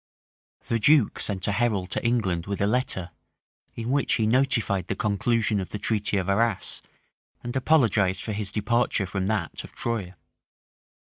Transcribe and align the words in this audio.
The 0.67 0.79
duke 0.79 1.19
sent 1.19 1.47
a 1.47 1.51
herald 1.51 1.91
to 1.91 2.03
England 2.03 2.47
with 2.47 2.59
a 2.59 2.65
letter, 2.65 3.11
in 3.75 3.91
which 3.91 4.13
he 4.15 4.25
notified 4.25 4.87
the 4.87 4.95
conclusion 4.95 5.59
of 5.59 5.69
the 5.69 5.77
treaty 5.77 6.17
of 6.17 6.27
Arras, 6.27 6.81
and 7.43 7.55
apologized 7.55 8.23
for 8.23 8.33
his 8.33 8.51
departure 8.51 9.05
from 9.05 9.27
that 9.27 9.63
of 9.63 9.75
Troye. 9.75 10.15